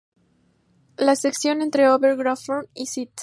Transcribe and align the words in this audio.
La 0.97 1.15
sección 1.15 1.61
entre 1.61 1.87
Ober-Grafendorf 1.87 2.71
y 2.73 2.83
St. 2.85 3.11